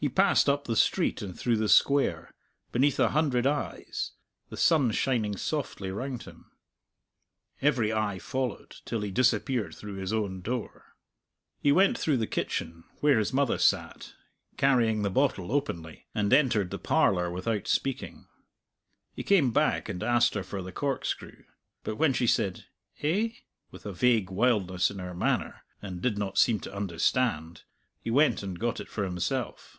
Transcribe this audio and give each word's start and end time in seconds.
He 0.00 0.08
passed 0.08 0.48
up 0.48 0.62
the 0.64 0.76
street 0.76 1.22
and 1.22 1.36
through 1.36 1.56
the 1.56 1.68
Square, 1.68 2.32
beneath 2.70 3.00
a 3.00 3.08
hundred 3.08 3.48
eyes, 3.48 4.12
the 4.48 4.56
sun 4.56 4.92
shining 4.92 5.36
softly 5.36 5.90
round 5.90 6.22
him. 6.22 6.52
Every 7.60 7.92
eye 7.92 8.20
followed 8.20 8.76
till 8.84 9.00
he 9.00 9.10
disappeared 9.10 9.74
through 9.74 9.96
his 9.96 10.12
own 10.12 10.40
door. 10.40 10.94
He 11.60 11.72
went 11.72 11.98
through 11.98 12.18
the 12.18 12.28
kitchen, 12.28 12.84
where 13.00 13.18
his 13.18 13.32
mother 13.32 13.58
sat, 13.58 14.14
carrying 14.56 15.02
the 15.02 15.10
bottle 15.10 15.50
openly, 15.50 16.06
and 16.14 16.32
entered 16.32 16.70
the 16.70 16.78
parlour 16.78 17.28
without 17.28 17.66
speaking. 17.66 18.28
He 19.16 19.24
came 19.24 19.50
back 19.50 19.88
and 19.88 20.00
asked 20.04 20.34
her 20.34 20.44
for 20.44 20.62
the 20.62 20.70
corkscrew, 20.70 21.42
but 21.82 21.96
when 21.96 22.12
she 22.12 22.28
said 22.28 22.66
"Eh?" 23.02 23.30
with 23.72 23.84
a 23.84 23.92
vague 23.92 24.30
wildness 24.30 24.92
in 24.92 25.00
her 25.00 25.12
manner, 25.12 25.64
and 25.82 26.00
did 26.00 26.16
not 26.16 26.38
seem 26.38 26.60
to 26.60 26.72
understand, 26.72 27.64
he 28.00 28.12
went 28.12 28.44
and 28.44 28.60
got 28.60 28.78
it 28.78 28.88
for 28.88 29.02
himself. 29.02 29.74